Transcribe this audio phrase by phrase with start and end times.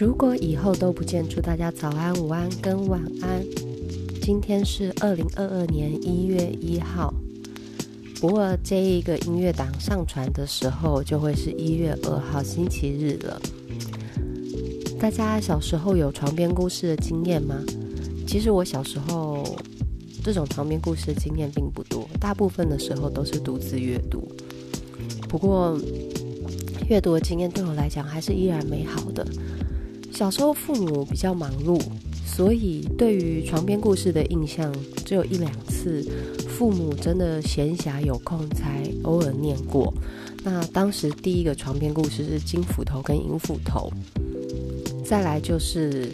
[0.00, 3.44] 如果以后都不见，祝大家早安、午安跟晚安。
[4.22, 7.12] 今天是二零二二年一月一号，
[8.18, 13.38] 不过这一个音乐档上传的时候就会是一月二号星期日了。
[14.98, 17.62] 大家小时候有床边故事的经验吗？
[18.26, 19.44] 其实我小时候
[20.24, 24.26] 这种床边故事的经验并不多，大部分的时候都是独自阅读。
[25.28, 25.78] 不过
[26.88, 29.26] 阅读的经验对我来讲还是依然美好的。
[30.20, 31.80] 小时候父母比较忙碌，
[32.26, 34.70] 所以对于床边故事的印象
[35.02, 36.06] 只有一两次，
[36.46, 39.90] 父母真的闲暇有空才偶尔念过。
[40.44, 43.90] 那当时第一个床边故事是金斧头跟银斧头，
[45.06, 46.12] 再来就是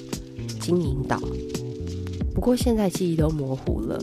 [0.60, 1.20] 金银岛。
[2.32, 4.00] 不过现在记忆都模糊了，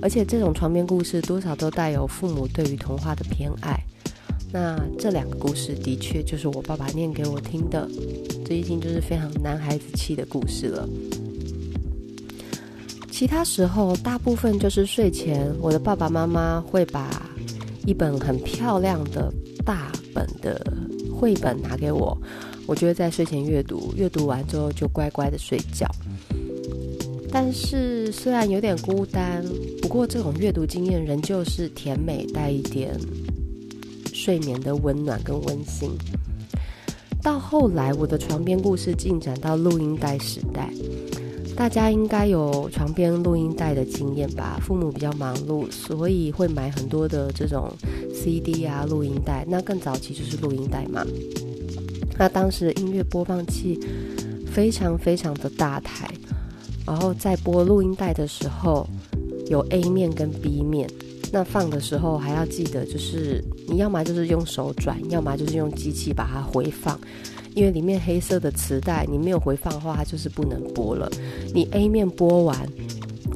[0.00, 3.78] 而且这种床边故事多少都带有父母对于童话的偏爱。
[4.50, 7.86] 那这两个故事的确就是我爸爸念给我听的，
[8.52, 10.86] 这已经就是非常男孩子气的故事了。
[13.10, 17.26] 其他时候，大部分就是睡前，我的爸爸妈妈会把
[17.86, 19.32] 一本很漂亮的
[19.64, 20.62] 大本的
[21.10, 22.14] 绘本拿给我，
[22.66, 25.90] 我就会在睡前阅读，阅读完之后就乖乖的睡觉。
[27.30, 29.42] 但是虽然有点孤单，
[29.80, 32.94] 不过这种阅读经验仍旧是甜美带一点。
[34.12, 35.90] 睡眠的温暖跟温馨。
[37.22, 40.68] 到后来，我的床边故事进展到录音带时代，
[41.54, 44.58] 大家应该有床边录音带的经验吧？
[44.60, 47.72] 父母比较忙碌，所以会买很多的这种
[48.12, 49.46] CD 啊、录音带。
[49.48, 51.06] 那更早期就是录音带嘛。
[52.18, 53.78] 那当时的音乐播放器
[54.44, 56.10] 非常非常的大台，
[56.84, 58.84] 然后在播录音带的时候，
[59.48, 60.90] 有 A 面跟 B 面。
[61.32, 67.00] 那放的时候还要记得，就是你要么就是用手转，要么就是用机器把它回放，
[67.54, 71.10] 因为里面黑色的磁带，你没有回放的话，它就是不能播了。
[71.54, 72.68] 你 A 面播完，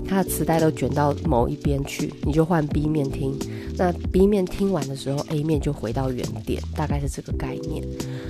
[0.07, 3.35] 它的磁带都卷到某一边去，你就换 B 面听。
[3.79, 7.83] 那 B 面听完的时候，A 面就回到原点，大概是这个概念。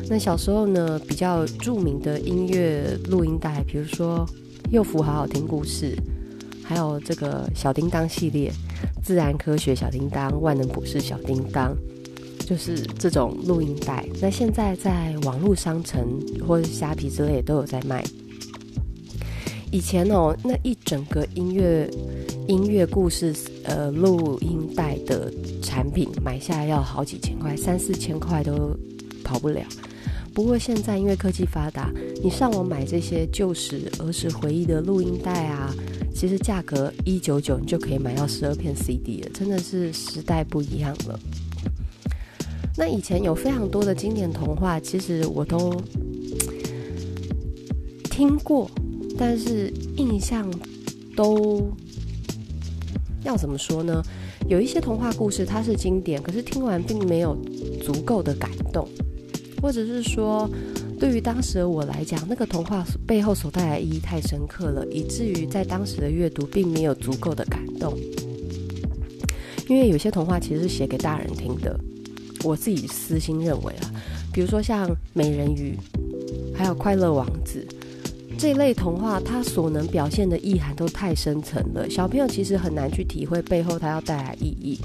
[0.08, 4.24] 那小时候呢，比较著名的音乐录音带，比如说
[4.70, 5.96] 《幼福好好听故事》。
[6.68, 8.52] 还有这个小叮当系列，
[9.02, 11.76] 自然科学小叮当、万能博士小叮当，
[12.40, 14.04] 就是这种录音带。
[14.20, 18.04] 那现在在网络商城或者虾皮之类都有在卖。
[19.72, 21.90] 以前哦，那一整个音乐
[22.46, 28.76] 音乐故事呃录音带的产品买下来要好几千块，三四千块都
[29.24, 29.60] 跑不了。
[30.36, 31.90] 不过现在因为科技发达，
[32.22, 35.74] 你上网买这些旧时儿时回忆的录音带啊。
[36.14, 41.18] 其实价格一九九，你就可以买到十二片 CD 了，真的是时代不一样了。
[42.76, 45.74] 那以前有非常多的经典童话，其实我都
[48.10, 48.70] 听过，
[49.16, 50.46] 但是印象
[51.16, 51.66] 都
[53.24, 54.02] 要怎么说呢？
[54.46, 57.34] 有一些童话故事它是经典，可是听完并没有
[57.82, 58.86] 足够的感动，
[59.66, 60.48] 或者是说。
[60.98, 67.94] 对于当时的我来讲，那个童话背后所带来的意义太深刻了，以至于在当时的阅读并没有足够的感动。
[69.68, 71.78] 因为有些童话其实是写给大人听的，
[72.44, 73.92] 我自己私心认为啊，
[74.32, 75.76] 比如说像《美人鱼》，
[76.56, 77.66] 还有《快乐王子》
[78.38, 84.80] 这类童话，它所能表现的意涵都太深层了，小朋友其实很难去体会背后它要带来意义。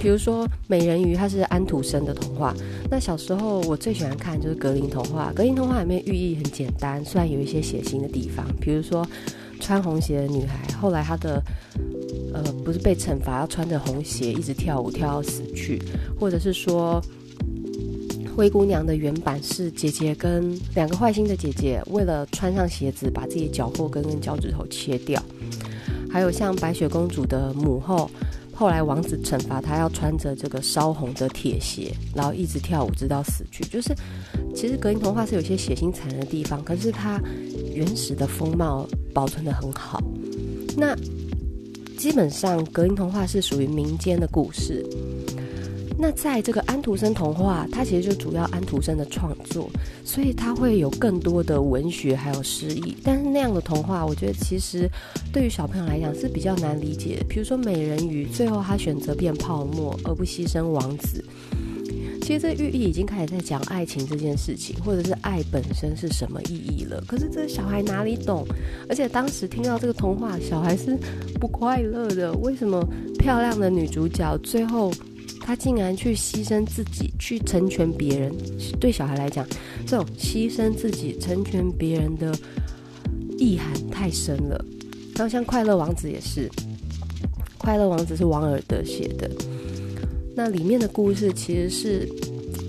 [0.00, 2.54] 比如说《美人鱼》，它是安徒生的童话。
[2.90, 5.32] 那小时候我最喜欢看就是格林童话。
[5.34, 8.44] 格林童话里面寓意很简单，虽然有一些血腥的地方。
[8.60, 9.06] 比如说
[9.60, 11.42] 穿红鞋的女孩，后来她的
[12.34, 15.80] 呃不是被惩罚，要穿着红鞋一直跳舞跳到死去，
[16.20, 17.02] 或者是说
[18.36, 25.22] 灰姑娘的原版是姐姐跟两个坏心的姐姐为了穿上鞋子，把自己脚后跟跟脚趾头切掉。
[26.10, 28.10] 还有像白雪公主的母后。
[28.54, 33.64] 后来王子惩罚他要穿着这个烧红的铁鞋，然后一直跳舞直到死去。
[33.64, 33.94] 就是
[34.54, 37.20] 其实格林童话是有些血腥残忍的地方，可是它
[37.74, 40.00] 原始的风貌保存的很好。
[40.76, 40.94] 那
[41.96, 44.84] 基本上格林童话是属于民间的故事。
[46.04, 49.70] 那在这个安徒生童话，它其实就主要安徒生的创作，
[50.04, 52.94] 所以它会有更多的文学还有诗意。
[53.02, 54.86] 但是那样的童话，我觉得其实
[55.32, 57.24] 对于小朋友来讲是比较难理解的。
[57.24, 61.24] 比如说美人鱼，最后她选择变泡沫而不牺牲王子，
[62.20, 67.02] 其实这寓意已经开始在讲爱情这件事情，或者是爱本身是什么意义了。
[67.08, 68.46] 可是这小孩哪里懂？
[68.90, 70.98] 而且当时听到这个童话，小孩是
[71.40, 72.30] 不快乐的。
[72.34, 72.86] 为什么
[73.18, 74.92] 漂亮的女主角最后？
[75.46, 78.34] 他竟然去牺牲自己去成全别人。
[78.80, 79.46] 对小孩来讲，
[79.86, 82.34] 这种牺牲自己成全别人的
[83.36, 84.64] 意涵太深了。
[85.14, 86.48] 然后像《快乐王子》也是，
[87.58, 89.30] 《快乐王子》是王尔德写的，
[90.34, 92.08] 那里面的故事其实是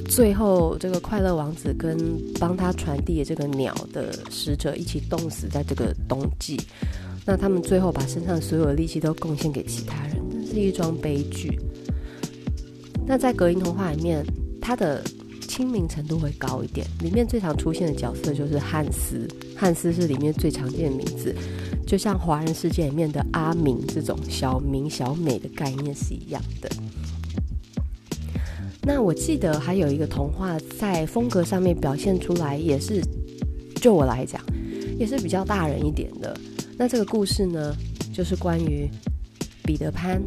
[0.10, 1.98] 最后这个快乐王子跟
[2.40, 6.60] 帮他传递的这个鸟的使者一起冻死在这个冬季。
[7.26, 11.58] 那他们最后把身上所有的力气都贡献给其他人，这是一桩悲剧。
[13.08, 14.26] 那在格林童话里面，
[14.62, 15.04] 他的
[15.48, 16.86] 亲民程度会高一点。
[17.02, 21.36] 里面最常出现的角色就是汉斯，汉斯是里面最常见的名字，
[21.86, 26.70] 就像华人世界里面的阿明这种小明、小美的概念是一样的。
[28.82, 33.02] 那我记得还有一个童话在风格上面表现出来，也是
[33.76, 34.42] 就我来讲，
[34.98, 36.36] 也是比较大人一点的。
[36.78, 37.76] 那这个故事呢，
[38.14, 38.90] 就是关于
[39.64, 40.22] 彼得潘。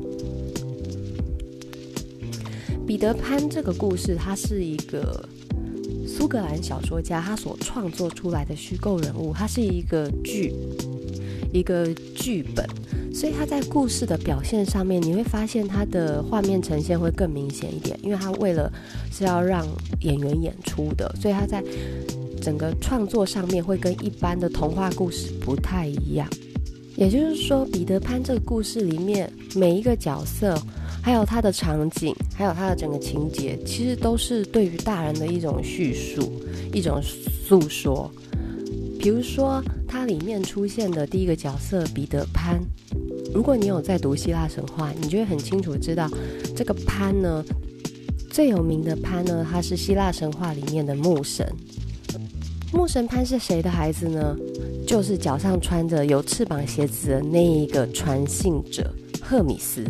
[2.89, 5.23] 彼得潘这个故事，它是一个
[6.07, 10.55] 苏格兰小说家他所创作出来的虚构人物，它是一个剧，
[11.53, 11.87] 一个
[12.17, 12.67] 剧本，
[13.13, 18.73] 所以他在故事的表现上面，你会发现他的画面呈现会更明显一点，因为他为了
[19.13, 19.67] 是要让
[20.01, 21.63] 演员演出的，所以他在。
[22.41, 26.27] 整个创作上面会跟一般的童话故事不太一样，
[26.97, 30.57] 也就是说，彼得潘这个故事里面每一个角色，
[31.03, 36.33] 还有它的场景，还有它的整个情节，其实都是对于大人的一种叙述，
[36.73, 38.11] 一种诉说。
[39.01, 42.61] 比如说，它里面出现的第一个角色彼得潘，
[43.33, 46.11] 如果你有在读希腊神话，你就会很清楚知道，
[46.57, 47.45] 这个潘呢，
[48.29, 51.47] 最有名的潘呢，他是希腊神话里面的牧神。
[52.73, 54.37] 牧神潘是谁的孩子呢？
[54.87, 58.93] 就是脚上穿着有翅膀鞋子的那一个传信者
[59.23, 59.85] 赫米斯。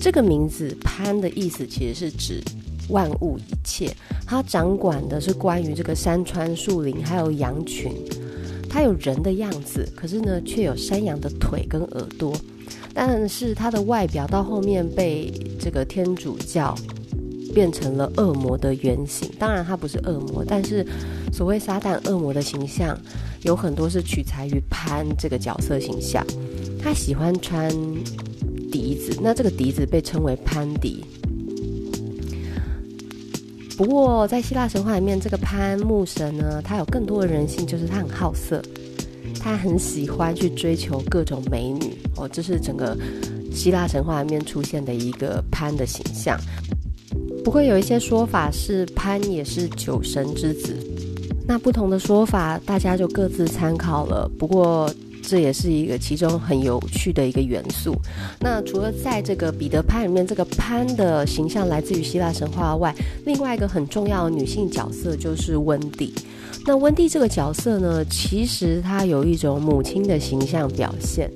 [0.00, 2.42] 这个名字潘的意思其实是指
[2.88, 3.90] 万物一切，
[4.26, 7.92] 他掌管的是关于这个山川树林还有羊群。
[8.68, 12.36] 他有人的样子，可是呢却有山羊的腿跟耳朵。
[12.92, 16.74] 但是他的外表到后面被这个天主教
[17.54, 19.30] 变成了恶魔的原型。
[19.38, 20.86] 当然他不是恶魔，但是。
[21.32, 22.98] 所谓撒旦恶魔的形象，
[23.42, 26.24] 有很多是取材于潘这个角色形象。
[26.80, 27.70] 他喜欢穿
[28.76, 31.02] 笛子，那这个笛子被称为潘笛。
[33.74, 38.60] 不过在希腊神话里面，这个潘牧神呢，他有更多的人性，就是他很好色，
[39.40, 42.28] 他很喜欢去追求各种美女哦。
[42.30, 42.94] 这是整个
[43.50, 46.38] 希腊神话里面出现的一个潘的形象。
[47.42, 50.76] 不过有一些说法是潘也是酒神之子。
[51.48, 54.30] 那不同的说法，大家就各自参考了。
[54.38, 54.92] 不过
[55.26, 57.92] 这也是一个其中很有趣的一个元素。
[58.38, 62.94] 那除了在这个彼得潘里面，这个潘的形象来自于希腊神话外，
[63.24, 66.14] 另外一个很重要的女性角色就是温蒂。
[66.64, 71.28] 那温蒂这个角色呢，其实她有一种母亲的形象表现。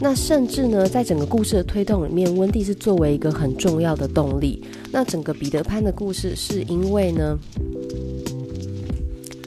[0.00, 4.62] 那甚至呢，在整个故事的推动里面，温蒂是作为一个很重要的动力。
[4.90, 7.38] 那整个彼得潘的故事是因为呢。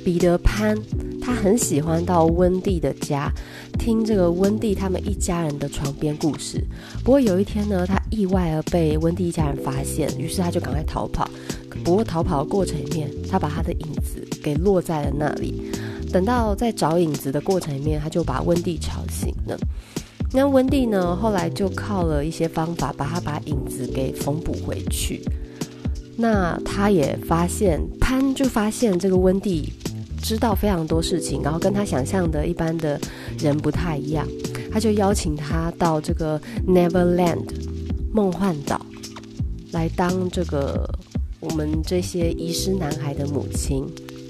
[0.03, 0.75] 彼得潘
[1.21, 3.31] 他很喜欢到温蒂的家
[3.77, 6.61] 听这个温蒂他们一家人的床边故事。
[7.03, 11.29] 不过有一天呢，他意外而被温蒂一家人发现，于是他就赶快逃跑。
[11.83, 15.71] 不过逃跑的过程里面，他把他的影子给落在了那里。
[16.11, 19.57] 等到在找影子的过程里面，他就把温蒂吵醒了。
[20.33, 25.21] 那温蒂呢，后来就靠了一些方法，把他把影子给缝补回去。
[26.17, 29.71] 那他也发现潘就发现这个温蒂。
[30.21, 32.99] 知道非常多事情，然后跟他想象的一般的
[33.39, 34.27] 人不太一样，
[34.71, 37.45] 他就邀请他到这个 Neverland
[38.13, 38.79] 梦幻岛
[39.71, 40.89] 来当这个
[41.39, 43.85] 我们这些遗失男孩的母亲，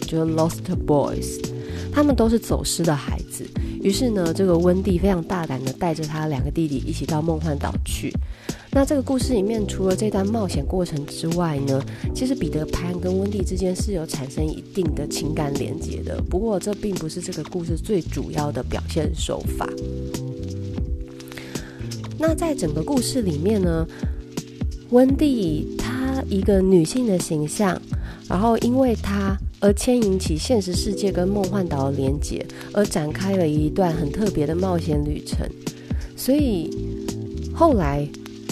[0.08, 1.40] 就是 Lost Boys，
[1.92, 3.46] 他们都是走失的孩子。
[3.84, 8.14] 于是呢，这个温蒂非常大胆的带着他两个弟弟一起到梦幻岛去。
[8.74, 11.84] 那这个故事里面，除了这段冒险过程之外呢，
[12.16, 16.22] 其实彼得潘跟温蒂之间是有产生一定的情感连结的。
[16.30, 19.68] 不过这并不是这个故事最主要的表现手法。
[22.18, 23.86] 那在整个故事里面呢，
[24.92, 27.80] 温蒂她一个女性的形象，
[28.30, 35.46] 然后因为她而牵引起现实世界跟梦幻岛的连结，而展开了一段很特别的冒险旅程。
[36.16, 36.70] 所以
[37.54, 38.08] 后来。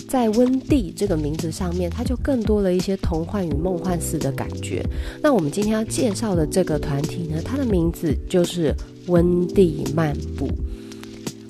[0.10, 4.84] 在温蒂这个名字上面，它就更多了一些童话与梦幻似的感觉。
[5.22, 8.76] 那我们今天要介绍的这个团体呢，它的名字就是
[9.06, 10.50] 温蒂漫步。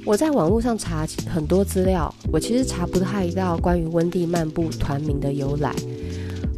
[0.05, 5.73] 我在网络上查很多资料，我其实查不太到关于温蒂漫步团名的由来。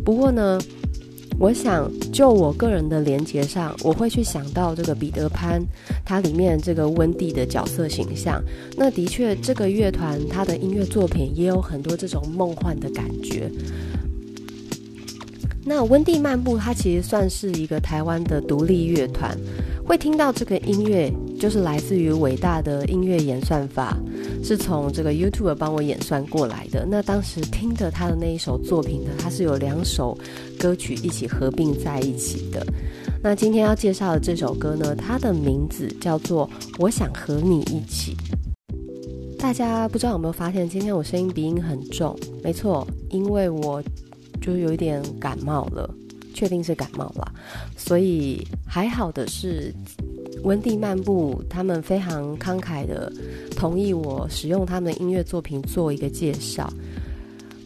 [0.03, 0.59] 不过呢，
[1.41, 5.59] 我想就我个人的连结上，我会去想到这个彼得潘，
[6.05, 8.39] 它里面这个温蒂的角色形象。
[8.77, 13.49] 那的确，这个乐团它的音乐作品也有很多这种梦幻的感觉。
[15.63, 19.37] 那温蒂漫步，它其实算是一个台湾的独立乐团。
[19.85, 23.97] 会听到这个音乐，就是来自于伟大的音乐演算法，
[24.43, 26.87] 是从这个 YouTube 帮我演算过来的。
[26.89, 30.17] 那当时听的他的那一首作品呢，它是有两首
[30.57, 32.65] 歌曲一起合并在一起的。
[33.21, 36.47] 那今天要介绍的这首歌呢，它的名字叫做
[36.79, 38.15] 《我想和你一起》。
[39.37, 42.17] 大家不知道有没有发现，今天我声音鼻音很重？
[42.43, 43.83] 没错，因为我
[44.41, 45.89] 就是有一点感冒了。
[46.33, 47.29] 确定是感冒了，
[47.75, 49.71] 所以还好的是，
[50.43, 53.11] 温蒂漫步他们非常慷慨的
[53.53, 56.71] 同意我使用他们的音乐作品做一个介绍。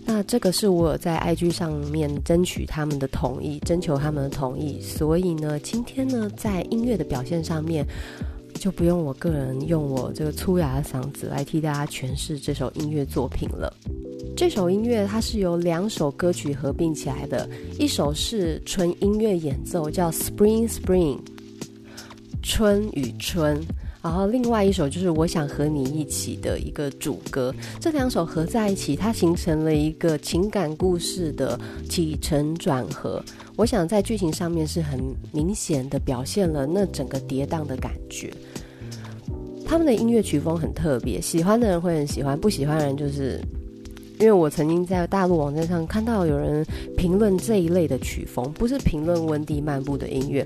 [0.03, 7.86] 那这个是我有在 IG 上面争取他们的同意，征求他们的同意，所以呢，今天呢，在音乐的表现上面，
[8.55, 13.72] 就不用我个人用我这个粗哑的嗓子来替大家诠释这首音乐作品了。
[14.36, 17.50] 这首音乐它是由两首歌曲合并起来的，
[17.80, 21.18] 一首是纯音乐演奏，叫《Spring Spring》，
[22.44, 23.58] 春与春，
[24.04, 27.56] 然后另外一首就是我想和你一起的一个主歌。
[27.80, 31.58] 这两首合在一起，它形成了一个情感故事的
[31.89, 33.24] 起承转合。
[33.56, 35.00] 我想在剧情上面是很
[35.32, 38.34] 明显的表现了那整个跌宕的感觉。
[39.65, 43.39] 他们的音乐曲风很特别，喜欢的人会很喜欢，不喜欢的人就是。
[44.19, 46.65] 因为我曾经在大陆网站上看到有人
[46.98, 50.45] 评论这一类的曲风，不是评论温蒂漫步的音乐，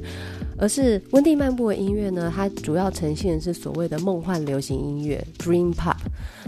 [0.57, 5.97] 而是温蒂漫步的音乐呢，它主要呈现的是所谓的梦幻流行音乐 （Dream Pop）。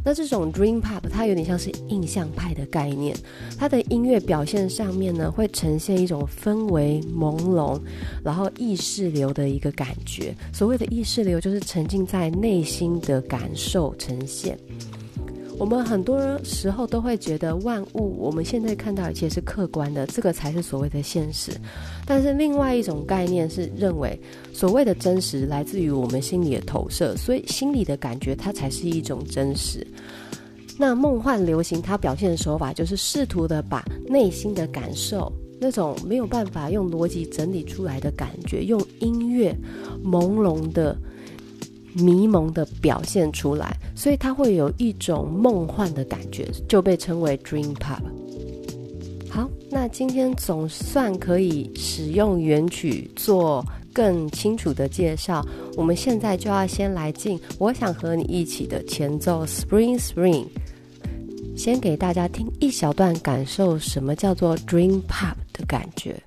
[0.04, 3.16] 那这种 Dream Pop 它有点像是印象派的概念，
[3.58, 7.80] 它的音乐表现上面呢，会呈现一种氛围朦胧，
[8.24, 10.34] 然后意识流的一个感觉。
[10.52, 14.58] 所谓的意识流，就是沉浸在内心的感受呈现。
[15.62, 21.52] 我们很多时候都会觉得万物，我们现在看到一切是客观的，这个才是所谓的现实。
[22.04, 24.20] 但是另外一种概念是认为，
[24.52, 29.86] 所谓的真实来自于我们心里的投射，所以心里的感觉它才是一种真实。
[30.80, 39.56] 那梦幻流行它表现的手法就是试图的把内心的感受，那种没有办法用逻辑整理出来的感觉，用音乐
[40.04, 40.98] 朦胧的。
[41.94, 48.02] 迷蒙的表现出来，所以它会有一种梦幻的感觉，就被称为 Dream Pop。
[49.30, 55.46] 好，那今天总算可以使用原曲做更清楚的介绍。
[55.78, 60.48] 我们现在就要先来进我想和你一起的前奏 Spring Spring，
[61.56, 66.22] 先给大家听一小段，感受什么叫做 Dream Pop 的感觉。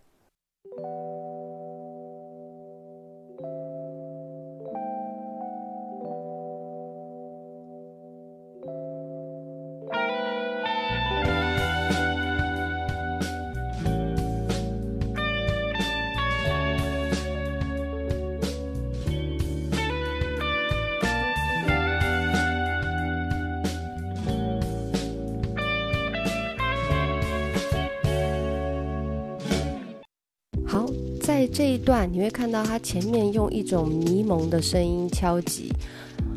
[31.24, 35.72] 在这一段，你会看到他前面用一种迷蒙的声音敲击，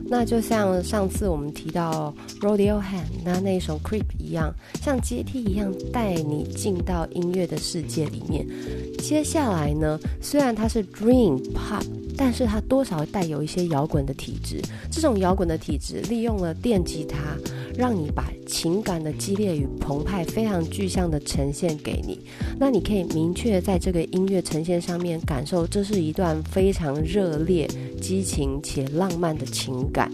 [0.05, 4.49] 那就像上次我们提到 Rodeo Hand 那那一首 Creep 一样，
[4.81, 8.47] 像阶梯一样带你进到音乐的世界里面。
[8.99, 11.83] 接下来呢，虽然它是 Dream Pop，
[12.15, 14.61] 但是它多少带有一些摇滚的体质。
[14.89, 17.17] 这种摇滚的体质利用了电吉他。
[17.77, 22.19] 让你把情感的激烈与澎湃非常具象的呈现给你，
[22.59, 27.67] 那你可以明确在这个音乐呈现上面感受，这是一段非常热烈、
[28.01, 30.11] 激情且浪漫的情感。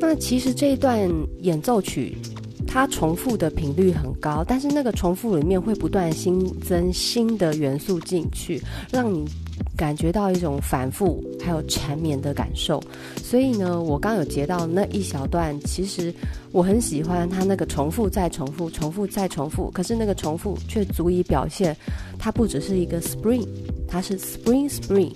[0.00, 1.10] 那其实这一段
[1.40, 2.16] 演奏曲。
[2.74, 9.24] 它重复的频率很高，但是那个重复里面会不断新增新的元素进去，让你
[9.76, 12.82] 感觉到一种反复还有缠绵的感受。
[13.22, 16.12] 所以呢，我刚有截到那一小段，其实
[16.50, 21.76] 我很喜欢它那个重复再重复、重复再重复，可是那个重复却足以表现
[22.18, 23.46] 它不只是一个 spring，
[23.86, 25.12] 它是 spring spring，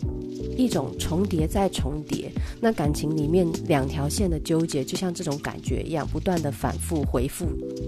[0.59, 2.31] 一种重叠再重叠。
[2.61, 7.47] 那感情里面两条线的纠结，就像这种感觉一样，不断的反复回复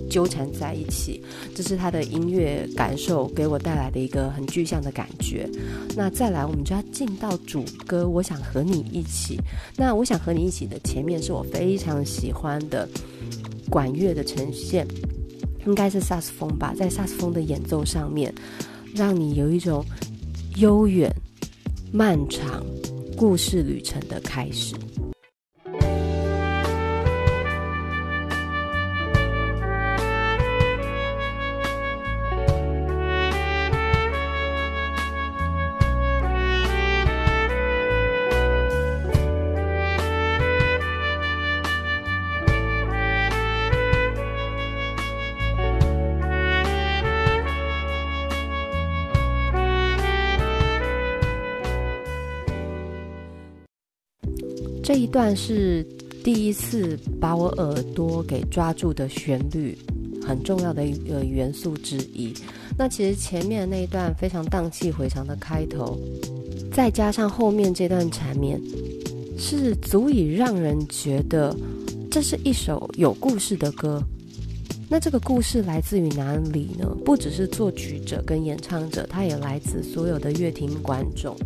[0.08, 1.20] 纠缠在一起。
[1.52, 5.50] 这是他的音乐感受给我带来的一个很具象的感觉。
[5.96, 9.36] 那再来，我们就要进到主歌，我想和你一起。
[9.76, 12.88] 那我想和你一起的前面是我非常喜欢的
[13.68, 14.86] 管乐的呈现。
[15.66, 18.32] 应该是萨斯风吧，在萨斯风的演奏上面，
[18.94, 19.84] 让你有一种
[20.56, 21.14] 悠远、
[21.92, 22.64] 漫长
[23.16, 24.76] 故事旅程的开始。
[54.92, 55.86] 这一段是
[56.24, 59.78] 第一次把我耳朵给抓住的旋律，
[60.20, 62.34] 很重要的一个元素之一。
[62.76, 65.96] 那其实前面那一段非常荡气回肠的开头，
[66.72, 68.60] 再加上后面这段缠绵，
[69.38, 71.56] 是足以让人觉得
[72.10, 74.02] 这是一首有故事的歌。
[74.88, 76.84] 那这个故事来自于哪里呢？
[77.04, 81.36] 不只是作曲者跟演唱者，它也来自所有的乐听观众。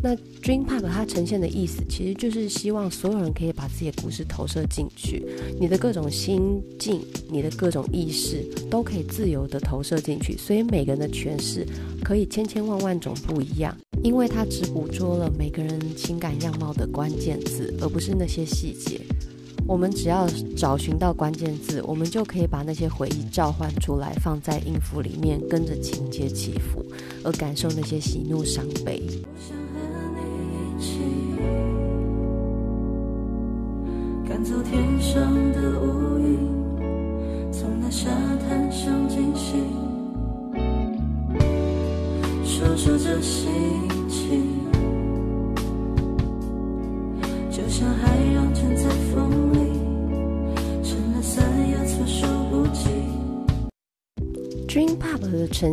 [0.00, 5.26] 那 Dream Pop 它呈现的意思，其实就是希望所有人可以把自己的故事投射进去，
[5.58, 10.36] 你的各种心境，你的各种意识，都可以自由地投射进去。
[10.36, 11.66] 所以每个人的诠释
[12.04, 19.00] 可以千千万万种不一样，因为它只捕捉了每个人情感样貌的关键字，而不是那些细节。
[19.66, 20.26] 我们只要
[20.56, 26.82] 找寻到关键字，我们就可以把那些回忆召唤出来，放在音符里面，跟着情节起伏，
[27.22, 29.02] 而感受那些喜怒伤悲。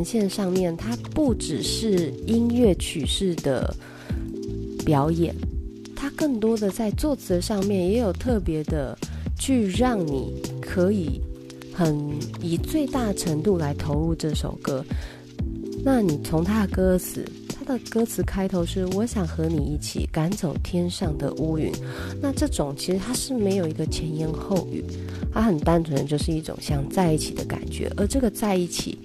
[0.05, 3.75] 现上面，它不只是音乐曲式的
[4.85, 5.35] 表演。
[5.95, 8.95] 它更多的在作词上面也有特别的，
[9.39, 11.19] 去让你可以
[11.73, 11.97] 很
[12.41, 14.85] 以最大程度来投入这首歌。
[15.83, 21.71] 那你从它的歌词，它的歌词开头是“我想和你一起赶走天上的乌云”，
[22.21, 24.83] 那这种其实它是没有一个前言后语，
[25.31, 27.91] 它很单纯的就是一种想在一起的感觉。
[27.97, 28.97] 而这个在一起，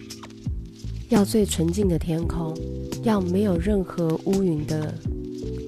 [1.10, 2.56] 要最纯净的天空，
[3.02, 4.94] 要没有任何乌云的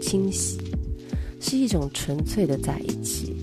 [0.00, 0.58] 侵袭。
[1.44, 3.34] 是一种纯粹的在一起。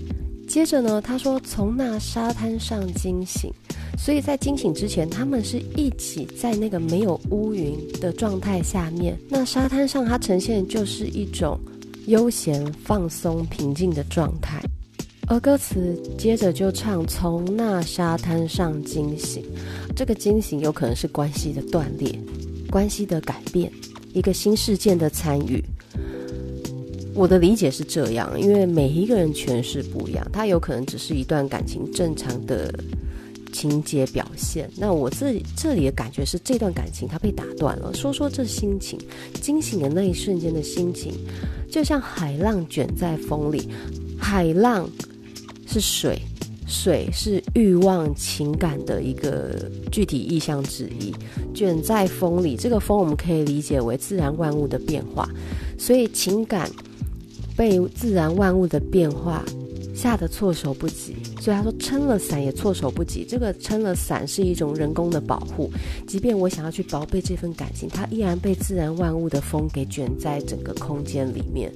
[0.48, 3.52] 接着呢，他说从那沙滩上惊醒，
[3.98, 9.16] 所以在惊醒之前，他们是一起在那个没有乌云的状态下面。
[9.28, 11.60] 那沙滩上，它呈现就是一种
[12.06, 14.60] 悠闲、放松、平静的状态。
[15.28, 19.44] 而歌词接着就唱从那沙滩上惊醒，
[19.94, 22.18] 这个惊醒有可能是关系的断裂、
[22.70, 23.70] 关系的改变、
[24.12, 25.62] 一个新事件的参与。
[27.12, 32.72] 我的理解是这样，因为每一个人诠释不一样，它有可能只是一段感情正常的
[33.52, 34.70] 情节表现。
[34.76, 37.92] 那我这这里的感觉是，这段感情它被打断了。
[37.92, 38.98] 说说这心情，
[39.42, 41.12] 惊醒的那一瞬间的心情，
[41.68, 43.68] 就像海浪卷在风里。
[44.18, 44.88] 海浪
[45.66, 46.16] 是水，
[46.70, 51.12] 水是欲望情感的一个具体意象之一。
[51.52, 55.28] 卷在风里，这个风我们可以理解为自然万物的变化，
[55.76, 56.70] 所以情感。
[57.56, 59.44] 被自然万物的变化
[59.94, 63.22] 吓得措手不及，所以他说撑了伞也措手不及。
[63.28, 65.70] 这个撑了伞是一种人工的保护，
[66.06, 71.70] 即便我想要去宝贝这份感情，它依然被自然万物的风给卷在整个空间里面。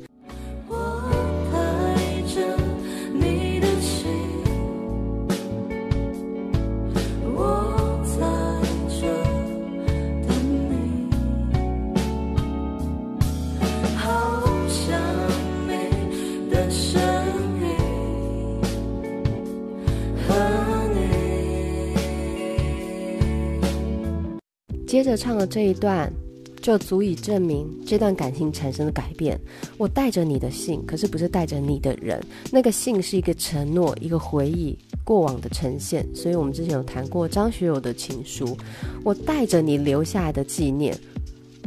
[24.87, 26.13] 接着唱的这一段，
[26.61, 29.39] 就足以证明这段感情产生的改变。
[29.77, 32.23] 我带着你的信，可是不是带着你的人。
[32.51, 36.07] 那个信是一个承诺，一个回忆，过往的呈现。
[36.15, 38.57] 所以我们之前有谈过张学友的情书。
[39.03, 40.97] 我带着你留下来的纪念，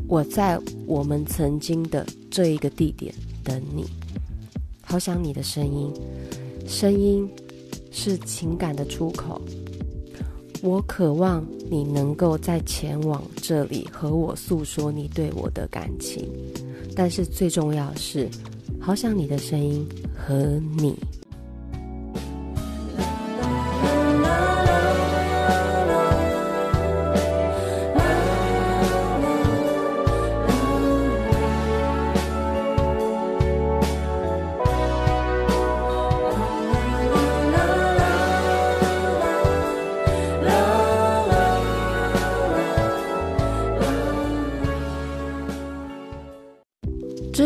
[0.07, 3.85] 我在我们曾经的这一个地点等你。
[4.81, 5.93] 好想你的声音，
[6.65, 7.29] 声音
[7.91, 9.41] 是情感的出口。
[10.61, 16.29] 我渴望你能够再前往这里和我诉说你对我的感情，
[16.95, 18.27] 但是最重要是，
[18.79, 20.95] 好想你的声音和你。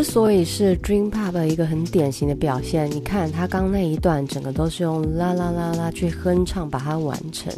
[0.02, 7.54] 之所以是 Dream Pop 一个很典型的表现，你看他刚那一段，整个都是用啦啦啦啦去哼唱把它完成。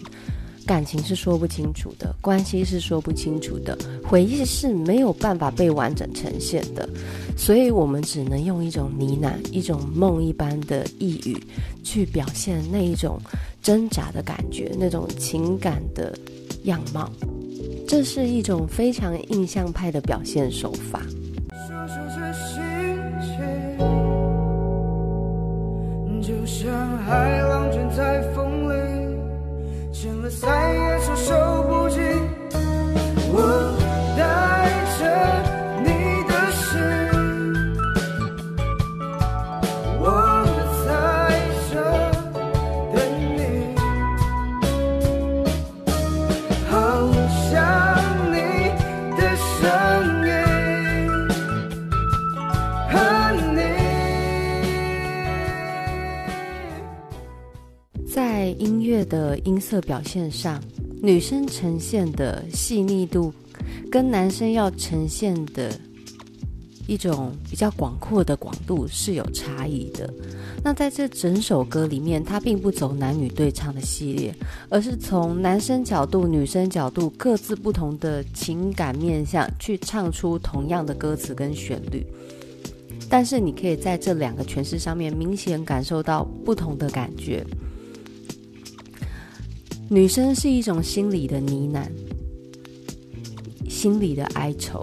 [0.66, 6.86] 感情是说不清楚的，关系是说不清楚的，回忆是没有办法被完整呈现的，
[7.34, 11.42] 所以我们只能用一种呢喃，一种梦一般的呓语，
[11.82, 13.18] 去表现那一种
[13.62, 16.14] 挣扎的感觉，那种情感的
[16.64, 17.10] 样貌。
[17.88, 21.00] 这是一种非常印象派的表现手法。
[26.22, 28.74] 就像海浪卷在风里，
[29.92, 32.00] 成了再也承受不起。
[59.44, 60.62] 音色表现上，
[61.02, 63.32] 女生呈现的细腻度，
[63.90, 65.70] 跟男生要呈现的
[66.86, 70.12] 一种比较广阔的广度是有差异的。
[70.62, 74.34] 那在这整首歌里面，它并不走男女对唱的系列，
[74.70, 82.06] 而是从男生角度、女生角度各自不同的情感面向去唱出同样的歌词跟旋律。
[83.10, 87.44] 但是你可以在这两个诠释上面明显感受到不同的感觉。
[89.90, 91.86] 女生是一种心里的呢喃，
[93.68, 94.82] 心里的哀愁，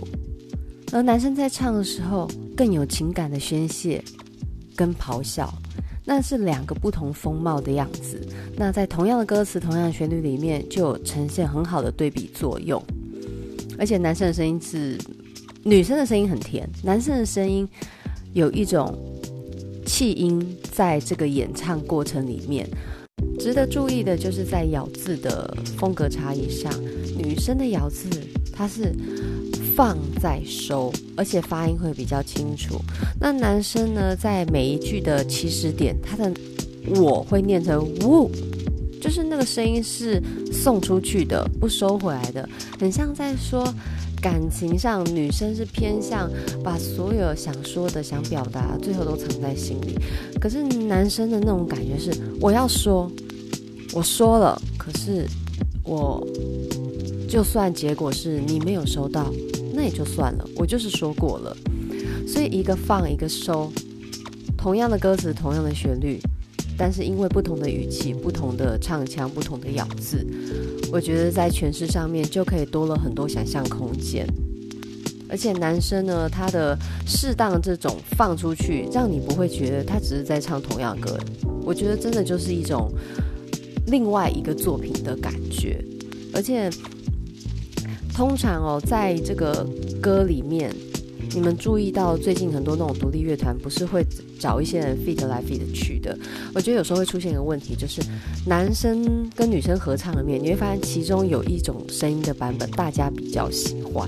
[0.92, 4.04] 而男生在唱的时候更有情感的宣泄
[4.76, 5.52] 跟咆哮，
[6.06, 8.22] 那是两个不同风貌的样子。
[8.56, 12.82] 那在同样的歌词、同样的旋律里面，就有呈现很好的对比作用。
[13.80, 14.98] 而且男生的声音是，
[15.64, 17.68] 女生的声音很甜，男生的声音
[18.34, 18.96] 有一种
[19.84, 22.70] 气音，在这个演唱过程里面。
[23.41, 26.71] 值得注意的就是在咬字的风格差异上，
[27.17, 28.08] 女生的咬字
[28.54, 28.93] 它是
[29.75, 32.80] 放在收，而且发音会比较清楚。
[33.19, 36.32] 那男生呢，在每一句的起始点，他的
[36.97, 38.30] 我会念成呜，
[39.01, 40.21] 就是那个声音是
[40.54, 42.47] 送出去的，不收回来的，
[42.80, 43.67] 很像在说
[44.21, 46.30] 感情上，女生是偏向
[46.63, 49.97] 把所有想说的、想表达，最后都藏在心里。
[50.39, 53.12] 可是男生的那种感觉是，我要说。
[53.93, 55.27] 我说了，可是
[55.84, 56.25] 我
[57.27, 59.30] 就算结果是你没有收到，
[59.73, 61.56] 那也就算了，我就是说过了。
[62.25, 63.69] 所以一个放，一个收，
[64.58, 66.21] 同样的歌词，同样的旋律，
[66.77, 70.25] 但是因为不同的语气、不同的唱腔、不同的咬字，
[70.89, 74.25] 我觉得在诠释上面就可以多了很多想象空间。
[75.30, 81.17] 而且男生呢，他的适当这种放出去，让你不会觉得他只是在唱同样歌。
[81.63, 82.89] 我觉得真的就是一种。
[83.88, 85.84] 另外一个作品的感觉，
[86.34, 86.70] 而且
[88.13, 89.67] 通常哦，在这个
[90.02, 90.74] 歌里面，
[91.34, 94.06] 你们注意到最近很多那种独立乐团不是会
[94.39, 96.17] 找一些人 feat 来 feat 去的？
[96.54, 98.02] 我觉得有时候会出现一个问题，就是
[98.46, 104.08] 男生跟女生合唱里面，你会发现其中有一种声音的版本大家比较喜欢。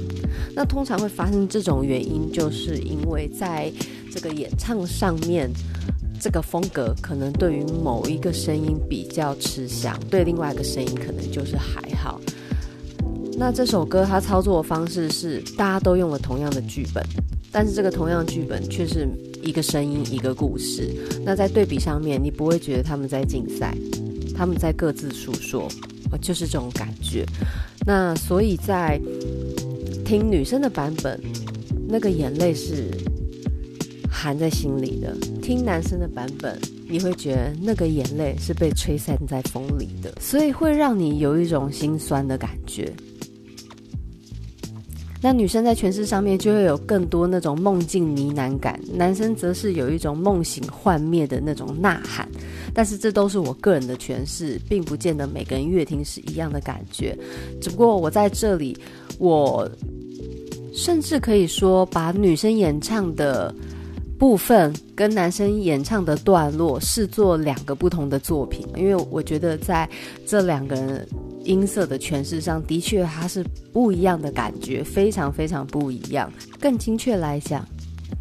[0.56, 3.72] 那通常会发生这种原因，就是因为在
[4.12, 5.50] 这个演唱上面。
[6.24, 12.18] 这个风格可能对于某一个声音比较吃香，对另外一个声音可能就是还好。
[13.38, 17.04] 那这首歌它操作的方式是大家都用了同样的剧本，
[17.52, 19.06] 但是这个同样剧本却是
[19.42, 20.96] 一个声音一个故事。
[21.26, 23.76] 那在对比上面，你不会觉得他们在竞赛，
[24.34, 25.68] 他们在各自诉说，
[26.22, 27.26] 就是这种感觉。
[27.86, 28.98] 那所以在
[30.06, 31.20] 听女生的版本，
[31.86, 32.92] 那个眼泪是。
[34.24, 36.58] 含在心里的，听男生的版本，
[36.88, 42.90] 你会觉得那个眼泪是被吹散在风里的，所以会让你有一种心酸的感觉。
[45.22, 52.26] 那女生在诠释上面就会有更多那种梦境呢喃感，男生则是有一种梦醒幻灭的那种呐喊。
[52.74, 57.18] 但是这都是我个人的诠释，并不见得每个人乐听是一样的感觉。
[57.62, 58.78] 只不过我在这里，
[59.18, 59.70] 我
[60.74, 63.54] 甚至可以说把女生演唱的
[64.24, 69.88] 部分跟男生演唱的段落视作两个不同的作品，因为我觉得在
[70.26, 71.06] 这两个
[71.44, 76.32] 音色的诠释上的确它是不一样的感觉，非常非常不一样。
[76.58, 77.68] 更精确来讲，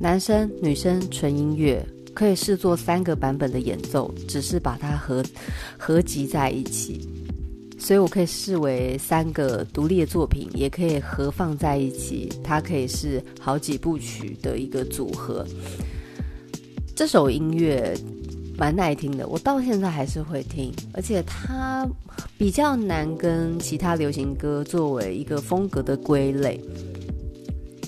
[0.01, 1.81] 男生女生纯音乐
[2.13, 5.23] 可以视作三个版本的演奏，只是把它合
[5.79, 7.09] 合集在一起，
[7.79, 15.47] 所以我可以视为三个独立的作品，也可以合放在一起，它可以是好几部曲的一个组合。
[16.95, 17.97] 这首音乐
[18.57, 21.89] 蛮耐听的，我到现在还是会听，而且它
[22.37, 26.61] 比较难跟其他流行歌作为一个风格的归类，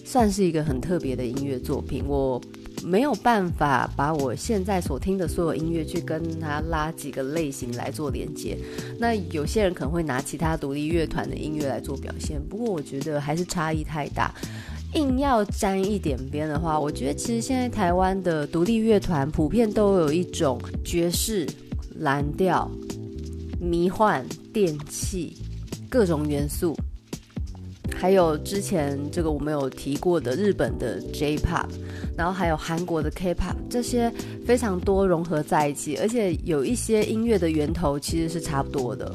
[0.04, 2.02] 算是一个很特别的音乐作品。
[2.06, 2.40] 我
[2.82, 8.58] 没有办法把我现在所听的所有音乐去跟它拉几个类型来做连接。
[8.98, 14.34] 那有些人可能会拿其他独立乐团的音乐来做表现，不过我觉得还是差异太大。
[14.94, 21.46] 硬要沾一点边的话，我觉得其实现在台湾的独立乐团普遍都有一种爵士、
[21.96, 22.70] 蓝调、
[23.60, 25.36] 迷幻、电器
[25.88, 26.76] 各种元素，
[27.94, 31.66] 还有之前这个我们有提过的日本的 J-Pop，
[32.16, 34.12] 然后还有韩国的 K-Pop，这些
[34.46, 39.12] 非常多融合在一起，而且有一些音乐的源头其实是差不多的。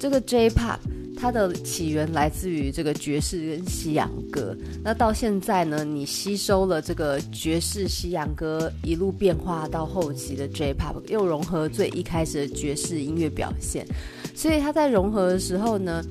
[0.00, 0.78] 这个 J-Pop。
[1.20, 13.84] 它的起源来自于这个爵士跟西洋歌，那到现在呢，你吸收了这个爵士、西洋歌，一路变化到后期的 J-Pop，又融合最一开始的爵士音乐表现，
[14.32, 16.02] 所以它在融合的时候呢，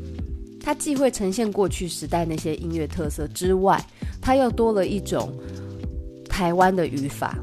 [0.62, 3.82] 它既会呈现过去时代那些音乐特色之外，
[4.22, 5.34] 它又多了一种
[6.28, 7.38] 台湾的语法。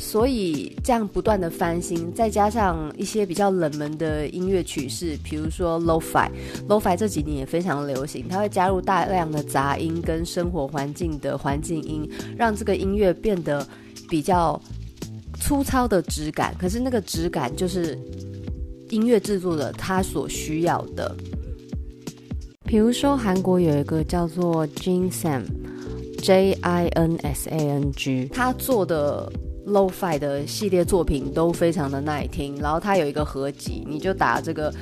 [0.00, 13.66] 所以这样不断的翻新，再加上一些比较冷门的音乐曲式，比如说 Lo-Fi，Lo-Fi 这几年也非常流行，它会加入大量的杂音跟生活环境的环境音，让这个音乐变得
[14.08, 14.58] 比较
[15.40, 16.54] 粗糙的质感。
[16.56, 17.98] 可是那个质感就是
[18.90, 21.12] 音乐制作的他所需要的。
[22.64, 29.30] 比如说韩国有一个叫做 Jin Sam，J I N S A N G，他做的。
[29.68, 34.72] Lo-Fi 的系列作品都非常的耐听，然后它有一个合集，你就打这个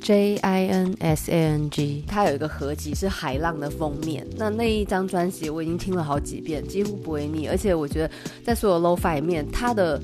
[0.00, 4.26] J I N S A N G，它有一个合集是海浪的封面。
[4.36, 7.46] 那那一张专辑我已经听了好几遍，几乎不会腻。
[7.46, 8.10] 而且我觉得
[8.44, 10.00] 在所有 Lo-Fi 里面，它的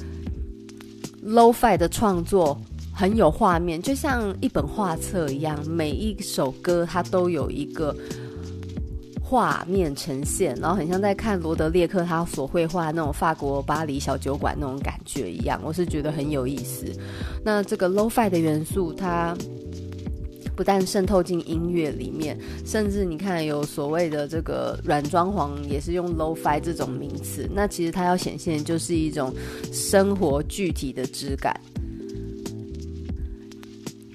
[1.24, 2.60] Lo-Fi 的创作
[2.94, 7.94] 很有画面，就像一本画册一样，每一首歌它都有一个。
[9.32, 16.84] 画面呈现，然后很像在看罗德列克他所绘画那种法国巴黎小酒馆那种感觉一样，我是觉得很有意思。
[17.42, 19.34] 那这个 Lo-Fi 的元素，它
[20.54, 27.48] 不但渗透进音乐里面，甚至你看有所谓的这个软装潢，也是用 Lo-Fi 这种名词。
[27.54, 29.32] 那其实它要显现就是一种
[29.72, 31.58] 生活具体的质感。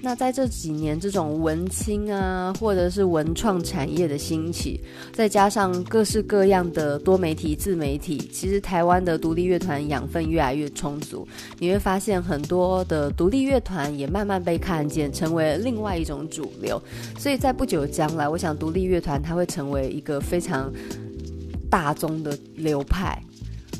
[0.00, 4.80] 那在这几年，这种文青啊，或者是文创产业的兴起，
[5.12, 11.26] 再加上各式各样的多媒体、自媒体，其实台湾的独立乐团养分越来越充足。
[11.58, 16.80] 你会发现，很多的独立乐团也慢慢被看见，成为另外一种主流。
[17.18, 20.72] 所以在不久将来，我想独立乐团它会成为一个非常
[21.68, 23.20] 大宗的流派。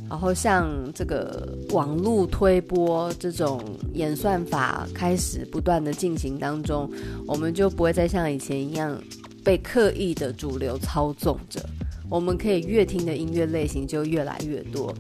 [0.09, 6.91] 然后像这个网络推播这种演算法开始不断的进行当中，
[7.27, 8.99] 我们就不会再像以前一样
[9.45, 11.61] 被刻意的主流操纵着，
[12.09, 14.95] 我们可以越听的音乐类型就越来越多。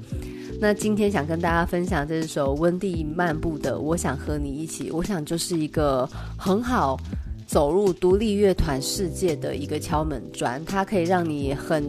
[0.61, 6.99] 那今天想跟大家分享这首温蒂漫步的《我想和你一起》，我想就是一个很好
[7.47, 11.83] 走入独立乐团世界的一个敲门砖，它可以让你很。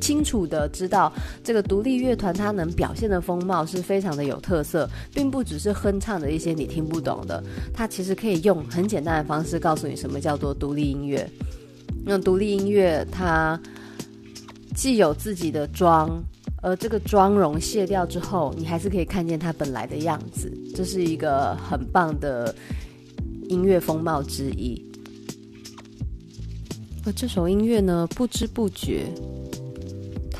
[0.00, 1.12] 清楚的知道，
[1.44, 11.28] 这个独立乐团它能表现的风貌是非常的有特色，并不只是哼唱的一些你听不懂的，它其实可以用很简单的方式告诉你什么叫做独立音乐。
[12.04, 13.60] 那独立音乐它
[14.74, 16.22] 既有自己的妆，
[16.62, 22.54] 而这个妆容卸掉之后，你还是可以看见它本来的样子，这是一个很棒的
[23.48, 24.82] 音乐风貌之一。
[27.04, 29.06] 而这首音乐呢，不知不觉。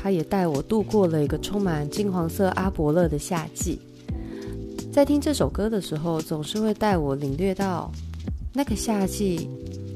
[0.01, 3.79] 他也带我度过了一个充满金黄色阿伯乐的夏季。
[4.91, 7.91] 在听这首歌的时候，总是会带我领略到
[8.51, 9.47] 那个夏季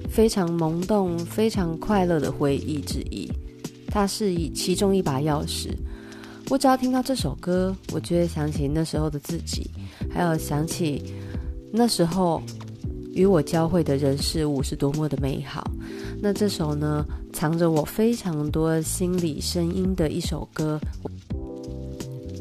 [0.10, 3.28] 非常萌动、非常快乐的回忆之一。
[3.88, 5.70] 它是以其中一把钥匙。
[6.52, 9.72] 我只要听到这首歌，我就会想起那时候的自己，
[10.14, 11.02] 还有想起
[11.74, 12.40] 那时候
[13.14, 15.68] 与我交汇的人事物是多么的美好。
[16.22, 17.04] 那这首呢，
[17.36, 20.80] 藏着我非常多心理声音的一首歌。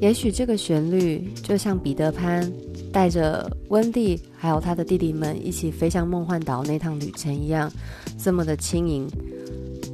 [0.00, 2.50] 也许这个旋律就像彼得潘
[2.92, 7.70] 带着温蒂还有他的弟弟们一起飞向梦幻岛那趟旅程一样，
[8.18, 9.08] 这么的轻盈，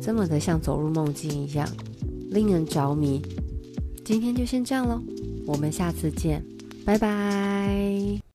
[0.03, 1.67] 这么的像走入梦境一样，
[2.31, 3.23] 令人着迷。
[4.05, 5.01] 今天就先这样喽，
[5.47, 6.45] 我们下次见，
[6.85, 8.30] 拜拜。